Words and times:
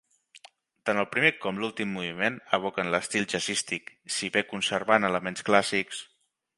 Tant 0.89 1.01
el 1.01 1.07
primer 1.15 1.31
com 1.43 1.59
l'últim 1.63 1.91
moviment 1.99 2.41
evoquen 2.59 2.91
l'estil 2.97 3.29
jazzístic, 3.35 3.95
si 4.19 4.35
bé 4.39 4.47
conservant 4.55 5.11
elements 5.13 5.51
clàssics. 5.53 6.07